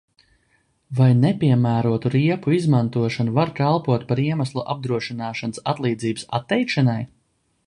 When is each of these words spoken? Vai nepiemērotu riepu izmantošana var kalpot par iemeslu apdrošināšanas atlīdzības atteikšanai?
Vai 0.99 1.09
nepiemērotu 1.17 2.11
riepu 2.15 2.55
izmantošana 2.61 3.35
var 3.37 3.53
kalpot 3.61 4.09
par 4.13 4.25
iemeslu 4.27 4.67
apdrošināšanas 4.77 5.67
atlīdzības 5.75 6.31
atteikšanai? 6.41 7.01